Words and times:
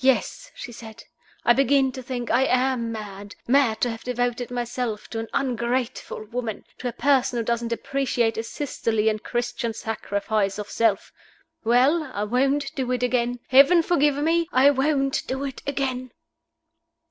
"Yes," 0.00 0.52
she 0.54 0.72
said. 0.72 1.04
"I 1.42 1.54
begin 1.54 1.90
to 1.92 2.02
think 2.02 2.30
I 2.30 2.44
am 2.44 2.92
mad 2.92 3.34
mad 3.48 3.80
to 3.80 3.90
have 3.90 4.04
devoted 4.04 4.50
myself 4.50 5.08
to 5.08 5.20
an 5.20 5.28
ungrateful 5.32 6.24
woman, 6.26 6.66
to 6.76 6.88
a 6.88 6.92
person 6.92 7.38
who 7.38 7.44
doesn't 7.44 7.72
appreciate 7.72 8.36
a 8.36 8.42
sisterly 8.42 9.08
and 9.08 9.22
Christian 9.22 9.72
sacrifice 9.72 10.58
of 10.58 10.68
self. 10.68 11.12
Well, 11.64 12.02
I 12.12 12.24
won't 12.24 12.74
do 12.74 12.92
it 12.92 13.02
again. 13.02 13.40
Heaven 13.48 13.82
forgive 13.82 14.16
me 14.16 14.50
I 14.52 14.68
won't 14.68 15.26
do 15.26 15.44
it 15.44 15.62
again!" 15.66 16.10